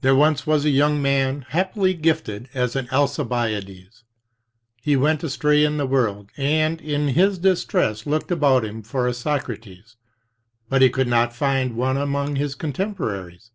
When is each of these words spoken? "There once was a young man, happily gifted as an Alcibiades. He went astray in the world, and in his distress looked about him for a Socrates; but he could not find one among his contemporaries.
"There 0.00 0.16
once 0.16 0.48
was 0.48 0.64
a 0.64 0.68
young 0.70 1.00
man, 1.00 1.42
happily 1.50 1.94
gifted 1.94 2.48
as 2.54 2.74
an 2.74 2.88
Alcibiades. 2.90 4.02
He 4.82 4.96
went 4.96 5.22
astray 5.22 5.62
in 5.62 5.76
the 5.76 5.86
world, 5.86 6.30
and 6.36 6.80
in 6.80 7.10
his 7.10 7.38
distress 7.38 8.04
looked 8.04 8.32
about 8.32 8.64
him 8.64 8.82
for 8.82 9.06
a 9.06 9.14
Socrates; 9.14 9.94
but 10.68 10.82
he 10.82 10.90
could 10.90 11.06
not 11.06 11.36
find 11.36 11.76
one 11.76 11.96
among 11.96 12.34
his 12.34 12.56
contemporaries. 12.56 13.52